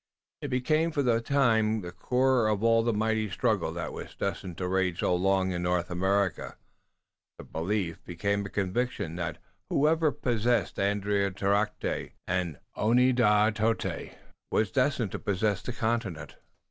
[0.41, 4.57] It became for the time the core of all the mighty struggle that was destined
[4.57, 6.57] to rage so long in North America.
[7.37, 9.37] The belief became a conviction that
[9.69, 14.15] whoever possessed Andiatarocte and Oneadatote
[14.49, 16.33] was destined to possess the continent.